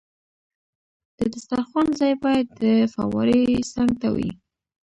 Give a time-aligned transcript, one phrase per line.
[1.17, 3.41] د دسترخوان ځای باید د فوارې
[3.73, 4.31] څنګ ته وي.